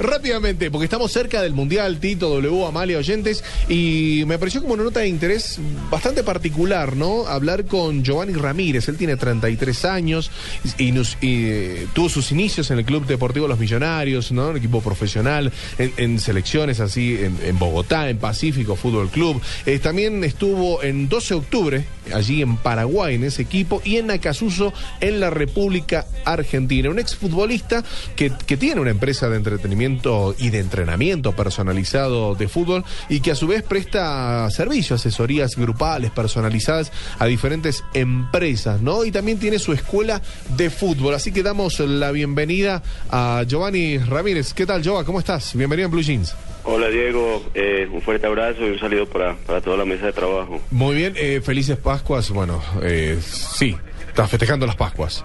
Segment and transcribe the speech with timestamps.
[0.00, 4.84] Rápidamente, porque estamos cerca del Mundial, Tito, W, Amalia, oyentes, y me pareció como una
[4.84, 5.58] nota de interés
[5.90, 7.26] bastante particular, ¿no?
[7.26, 10.30] Hablar con Giovanni Ramírez, él tiene 33 años
[10.78, 14.48] y, eh, tuvo sus inicios en el Club Deportivo Los Millonarios, ¿no?
[14.48, 19.38] Un equipo profesional, en, selecciones así, en, en Bogotá, en Pacífico Fútbol Club.
[19.66, 24.10] Eh, también estuvo en 12 de octubre, allí en Paraguay, en ese equipo, y en
[24.10, 24.72] Acasuso,
[25.02, 26.88] en la República Argentina.
[26.88, 27.84] Un exfutbolista
[28.16, 29.89] que, que tiene una empresa de entretenimiento
[30.38, 36.10] y de entrenamiento personalizado de fútbol y que a su vez presta servicios, asesorías grupales
[36.10, 39.04] personalizadas a diferentes empresas, ¿no?
[39.04, 40.22] Y también tiene su escuela
[40.56, 41.14] de fútbol.
[41.14, 44.54] Así que damos la bienvenida a Giovanni Ramírez.
[44.54, 45.04] ¿Qué tal, Giova?
[45.04, 45.56] ¿Cómo estás?
[45.56, 46.34] Bienvenido en Blue Jeans.
[46.62, 50.12] Hola Diego, eh, un fuerte abrazo y un saludo para, para toda la mesa de
[50.12, 50.60] trabajo.
[50.70, 52.30] Muy bien, eh, felices Pascuas.
[52.30, 55.24] Bueno, eh, sí, estás festejando las Pascuas.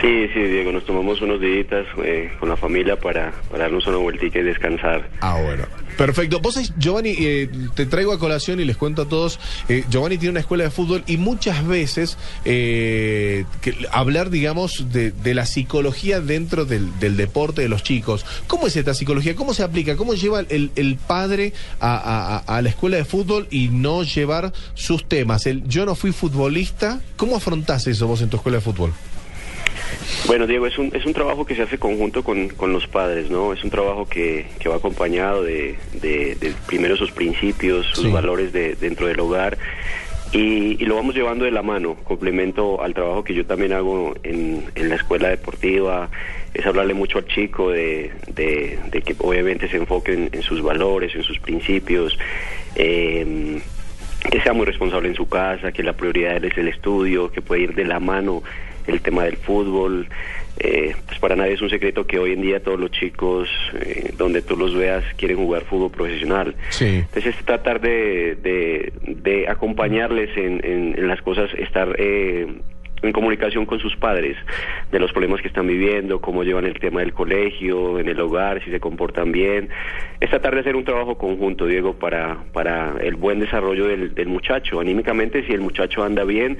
[0.00, 1.66] Sí, sí, Diego, nos tomamos unos días
[2.04, 5.08] eh, con la familia para, para darnos una vueltica y descansar.
[5.20, 5.64] Ah, bueno.
[5.96, 6.38] Perfecto.
[6.38, 9.40] Vos, Giovanni, eh, te traigo a colación y les cuento a todos.
[9.68, 15.12] eh, Giovanni tiene una escuela de fútbol y muchas veces eh, que- hablar, digamos, de,
[15.34, 18.24] la psicología dentro del, deporte de los chicos.
[18.46, 19.34] ¿Cómo es esta psicología?
[19.34, 19.96] ¿Cómo se aplica?
[19.96, 25.46] ¿Cómo lleva el, el padre a la escuela de fútbol y no llevar sus temas?
[25.46, 27.00] El yo no fui futbolista.
[27.16, 28.92] ¿Cómo afrontás eso vos en tu escuela de fútbol?
[30.26, 33.30] Bueno, Diego, es un, es un trabajo que se hace conjunto con, con los padres,
[33.30, 33.52] ¿no?
[33.52, 38.10] Es un trabajo que, que va acompañado de, de, de primero sus principios, sus Sí.
[38.10, 39.58] valores de, dentro del hogar.
[40.32, 44.14] Y, y lo vamos llevando de la mano, complemento al trabajo que yo también hago
[44.24, 46.10] en, en la escuela deportiva,
[46.52, 50.60] es hablarle mucho al chico de, de- de que obviamente se enfoque en, en sus
[50.62, 52.18] valores, en sus principios,
[52.74, 53.58] eh,
[54.30, 57.30] que sea muy responsable en su casa, que la prioridad de él es el estudio,
[57.32, 58.42] que puede ir de la mano
[58.88, 60.08] el tema del fútbol.
[60.60, 64.10] Eh, pues para nadie es un secreto que hoy en día todos los chicos, eh,
[64.18, 66.56] donde tú los veas, quieren jugar fútbol profesional.
[66.70, 66.86] Sí.
[66.96, 72.48] Entonces es tratar de, de, de acompañarles en, en- en las cosas, estar eh,
[73.02, 74.36] en comunicación con sus padres
[74.90, 78.62] de los problemas que están viviendo, cómo llevan el tema del colegio, en el hogar,
[78.64, 79.68] si se comportan bien.
[80.20, 84.28] Es tratar de hacer un trabajo conjunto, Diego, para, para el buen desarrollo del, del
[84.28, 84.80] muchacho.
[84.80, 86.58] Anímicamente, si el muchacho anda bien,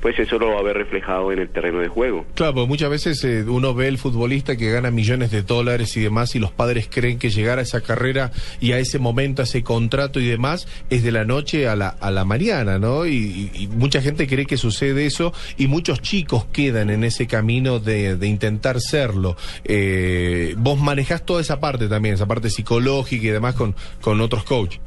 [0.00, 2.24] pues eso lo va a ver reflejado en el terreno de juego.
[2.34, 6.00] Claro, porque muchas veces eh, uno ve el futbolista que gana millones de dólares y
[6.00, 9.44] demás y los padres creen que llegar a esa carrera y a ese momento, a
[9.44, 13.06] ese contrato y demás es de la noche a la, a la mañana, ¿no?
[13.06, 18.14] Y mucha gente cree que sucede eso y muchos chicos quedan en ese camino de,
[18.16, 19.34] de intentar serlo.
[19.64, 24.44] Eh, vos manejás toda esa parte también, esa parte psicológica y demás con, con otros
[24.44, 24.78] coaches.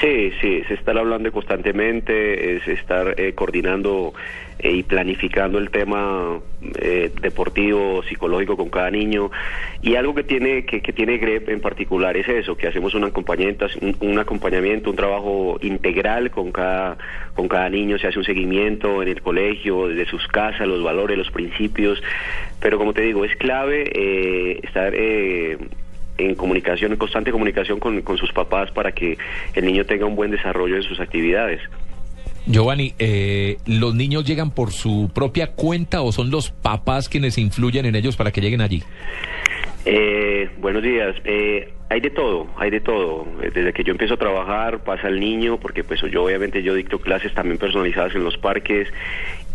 [0.00, 4.14] Sí, sí, se está hablando constantemente, es estar eh, coordinando
[4.58, 6.38] eh, y planificando el tema
[6.80, 9.30] eh, deportivo, psicológico con cada niño.
[9.82, 13.04] Y algo que tiene que, que tiene GREP en particular es eso, que hacemos un
[13.04, 16.96] acompañamiento, un, un acompañamiento, un trabajo integral con cada
[17.34, 21.16] con cada niño, se hace un seguimiento en el colegio, desde sus casas, los valores,
[21.16, 22.02] los principios.
[22.60, 25.58] Pero como te digo, es clave eh, estar eh,
[26.18, 29.18] en comunicación, en constante comunicación con, con sus papás para que
[29.54, 31.60] el niño tenga un buen desarrollo en sus actividades.
[32.46, 37.86] Giovanni, eh, ¿los niños llegan por su propia cuenta o son los papás quienes influyen
[37.86, 38.82] en ellos para que lleguen allí?
[39.84, 41.14] Eh, buenos días.
[41.24, 43.26] Eh, hay de todo, hay de todo.
[43.54, 46.98] Desde que yo empiezo a trabajar pasa el niño, porque pues yo obviamente yo dicto
[46.98, 48.88] clases también personalizadas en los parques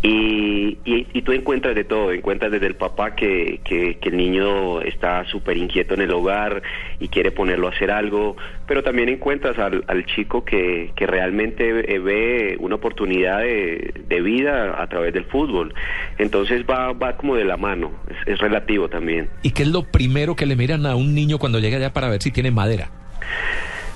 [0.02, 4.16] y, y, y tú encuentras de todo, encuentras desde el papá que, que, que el
[4.16, 6.62] niño está súper inquieto en el hogar
[7.00, 8.36] y quiere ponerlo a hacer algo,
[8.66, 14.20] pero también encuentras al, al chico que, que realmente eh, ve una oportunidad de, de
[14.20, 15.74] vida a través del fútbol.
[16.18, 19.28] Entonces va, va como de la mano, es, es relativo también.
[19.42, 22.08] ¿Y qué es lo primero que le miran a un niño cuando llega allá para
[22.08, 22.90] ver si tiene madera?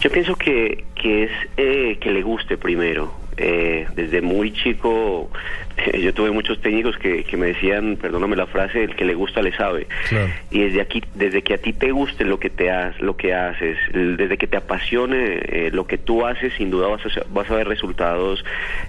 [0.00, 3.21] Yo pienso que, que es eh, que le guste primero.
[3.36, 5.30] Eh, desde muy chico,
[6.00, 9.42] yo tuve muchos técnicos que, que me decían, perdóname la frase, el que le gusta
[9.42, 9.86] le sabe.
[10.08, 10.32] Claro.
[10.50, 13.34] Y desde aquí, desde que a ti te guste lo que te has, lo que
[13.34, 17.50] haces, desde que te apasione eh, lo que tú haces, sin duda vas a, vas
[17.50, 18.44] a ver resultados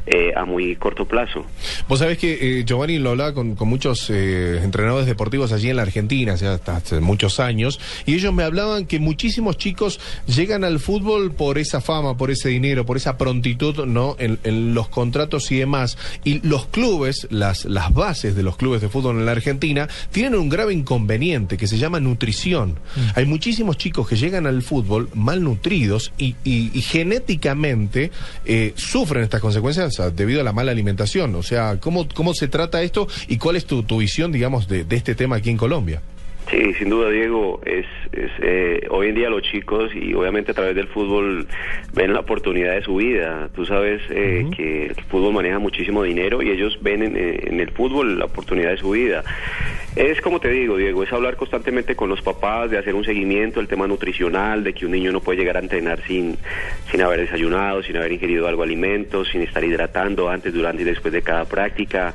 [0.06, 1.46] eh, a muy corto plazo.
[1.88, 5.78] Vos sabés que eh, Giovanni lo hablaba con, con muchos eh, entrenadores deportivos allí en
[5.78, 10.64] la Argentina, hace, hasta hace muchos años, y ellos me hablaban que muchísimos chicos llegan
[10.64, 14.16] al fútbol por esa fama, por ese dinero, por esa prontitud, ¿no?
[14.20, 15.98] En, en los contratos y demás.
[16.24, 20.36] Y los clubes, las, las bases de los clubes de fútbol en la Argentina, tienen
[20.40, 22.80] un grave inconveniente que se llama nutrición.
[23.16, 28.12] Hay muchísimos chicos que llegan al fútbol malnutridos y, y- y genéticamente
[28.46, 31.36] eh, sufren estas consecuencias debido a la mala alimentación.
[31.36, 34.84] O sea, ¿cómo, cómo se trata esto y cuál es tu, tu visión, digamos, de,
[34.84, 36.02] de este tema aquí en Colombia?
[36.50, 40.54] Sí, sin duda, Diego, es, es, eh, hoy en día los chicos y obviamente a
[40.54, 41.48] través del fútbol
[41.94, 43.50] ven la oportunidad de su vida.
[43.56, 47.60] Tú sabes eh, que el fútbol maneja muchísimo dinero y ellos ven en, eh, en
[47.60, 49.24] el fútbol la oportunidad de su vida.
[49.96, 53.60] Es como te digo, Diego, es hablar constantemente con los papás, de hacer un seguimiento,
[53.60, 56.36] el tema nutricional, de que un niño no puede llegar a entrenar sin,
[56.92, 60.86] sin haber desayunado, sin haber ingerido algo de alimentos, sin estar hidratando antes, durante y
[60.86, 62.14] después de cada práctica.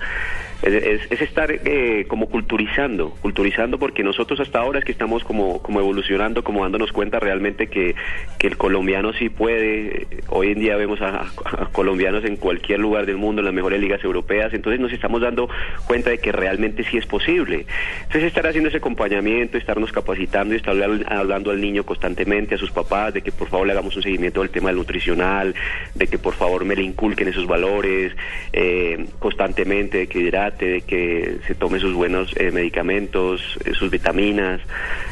[0.62, 5.22] Es, es- es estar eh, como culturizando, culturizando porque nosotros hasta ahora es que estamos
[5.22, 7.94] como, como evolucionando, como dándonos cuenta realmente que,
[8.38, 10.06] que el colombiano sí puede.
[10.28, 11.26] Hoy en día vemos a,
[11.72, 15.49] colombianos en cualquier lugar del mundo, en las mejores ligas europeas, entonces nos estamos dando
[15.87, 17.64] cuenta de que realmente sí es posible.
[18.02, 22.58] Entonces estar haciendo ese acompañamiento, estarnos capacitando y estar habl- hablando al niño constantemente, a
[22.58, 25.54] sus papás, de que por favor le hagamos un seguimiento del tema del nutricional,
[25.94, 28.12] de que por favor me le inculquen esos valores
[28.52, 30.19] eh, constantemente, de que
[30.56, 34.60] de que se tome sus buenos eh, medicamentos, eh, sus vitaminas.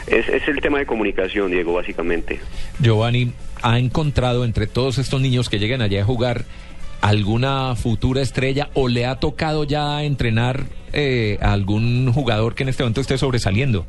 [0.06, 2.40] Es, es el tema de comunicación, Diego, básicamente.
[2.80, 6.44] Giovanni, ¿ha encontrado entre todos estos niños que llegan allá a jugar
[7.00, 12.68] alguna futura estrella o le ha tocado ya entrenar eh, a algún jugador que en
[12.70, 13.86] este momento esté sobresaliendo?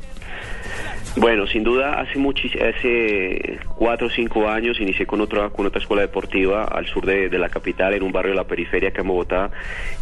[1.19, 2.19] Bueno, sin duda, hace
[2.61, 7.27] hace cuatro o cinco años inicié con otra, con otra escuela deportiva al sur de,
[7.27, 9.49] de la capital, en un barrio de la periferia acá en Bogotá,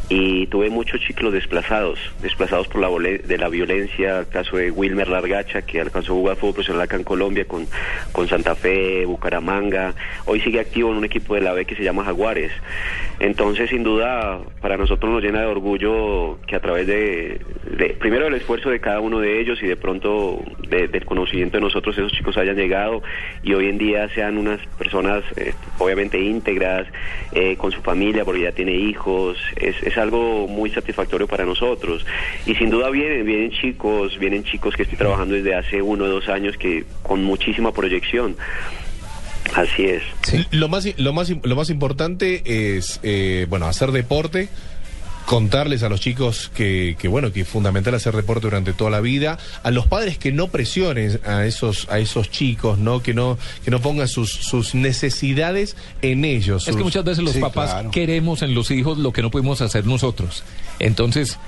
[0.09, 5.07] y tuve muchos chicos desplazados, desplazados por la de la violencia, el caso de Wilmer
[5.07, 7.65] Largacha, que alcanzó a jugar fútbol profesional acá en Colombia con,
[8.11, 9.93] con Santa Fe, Bucaramanga,
[10.25, 12.51] hoy sigue activo en un equipo de la B que se llama Jaguares.
[13.21, 17.39] Entonces, sin duda, para nosotros nos llena de orgullo que a través de,
[17.99, 21.61] primero del esfuerzo de cada uno de ellos y de pronto de- del conocimiento de
[21.61, 23.03] nosotros, esos chicos hayan llegado
[23.43, 26.87] y hoy en día sean unas personas eh, obviamente íntegras,
[27.33, 32.05] eh, con su familia, porque ya tiene hijos, es, es algo muy satisfactorio para nosotros.
[32.45, 36.07] Y sin duda vienen, vienen chicos, vienen chicos que estoy trabajando desde hace uno o
[36.07, 38.35] dos años que con muchísima proyección.
[39.53, 40.01] Así es.
[40.51, 42.41] Lo, más, lo, más, lo más importante
[42.77, 44.49] es, eh, bueno, hacer deporte,
[45.25, 49.01] contarles a los chicos que, que, bueno, que es fundamental hacer deporte durante toda la
[49.01, 53.01] vida, a los padres que no presionen a esos, a esos chicos, ¿no?
[53.01, 56.67] Que no, que no pongan sus, sus necesidades en ellos.
[56.67, 57.91] Es que muchas veces los Sí, papás claro.
[57.91, 60.43] queremos en los hijos lo que no pudimos hacer nosotros.
[60.79, 61.39] Entonces,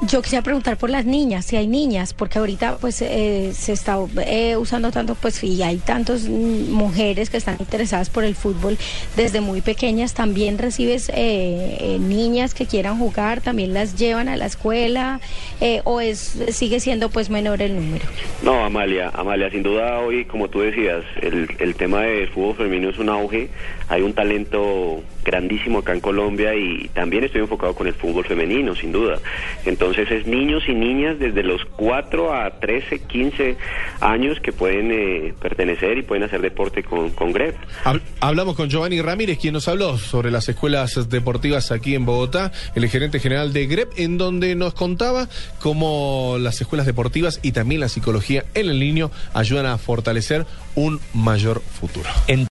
[0.00, 3.98] Yo quisiera preguntar por las niñas, si hay niñas, porque ahorita pues eh, se está
[4.24, 8.78] eh, usando tanto pues y hay tantas mm, mujeres que están interesadas por el fútbol
[9.16, 10.14] desde muy pequeñas.
[10.14, 15.20] También recibes eh, eh, niñas que quieran jugar, también las llevan a la escuela
[15.60, 18.04] eh, o es sigue siendo pues menor el número.
[18.44, 22.90] No, Amalia, Amalia, sin duda hoy, como tú decías, el, el tema del fútbol femenino
[22.90, 23.48] es un auge,
[23.88, 28.74] hay un talento grandísimo acá en Colombia y también estoy enfocado con el fútbol femenino,
[28.74, 29.18] sin duda.
[29.66, 33.56] Entonces es niños y niñas desde los 4 a 13, 15
[34.00, 37.56] años que pueden eh, pertenecer y pueden hacer deporte con, con GREP.
[38.20, 42.88] Hablamos con Giovanni Ramírez, quien nos habló sobre las escuelas deportivas aquí en Bogotá, el
[42.88, 45.28] gerente general de GREP, en donde nos contaba
[45.60, 51.00] cómo las escuelas deportivas y también la psicología en el niño ayudan a fortalecer un
[51.12, 52.08] mayor futuro.